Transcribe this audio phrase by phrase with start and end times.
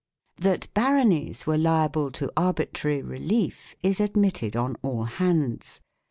[0.39, 5.79] That "baronies" were liable to arbitrary relief is admitted on all hands.